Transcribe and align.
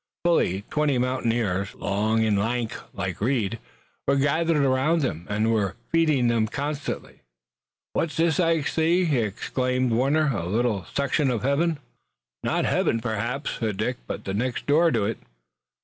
Fully 0.25 0.63
twenty 0.71 0.97
mountaineers, 0.97 1.75
long 1.75 2.25
and 2.25 2.39
lank 2.39 2.75
like 2.91 3.21
Reed, 3.21 3.59
were 4.07 4.15
gathered 4.15 4.57
around 4.57 5.01
them, 5.03 5.27
and 5.29 5.53
were 5.53 5.75
feeding 5.91 6.27
them 6.27 6.47
constantly. 6.47 7.21
"What's 7.93 8.17
this 8.17 8.39
I 8.39 8.61
see?" 8.61 9.15
exclaimed 9.15 9.91
Warner. 9.91 10.35
"A 10.35 10.47
little 10.47 10.87
section 10.91 11.29
of 11.29 11.43
heaven?" 11.43 11.77
"Not 12.43 12.65
heaven, 12.65 12.99
perhaps," 12.99 13.57
said 13.59 13.77
Dick, 13.77 13.97
"but 14.07 14.23
the 14.23 14.33
next 14.33 14.65
door 14.65 14.89
to 14.89 15.05
it." 15.05 15.19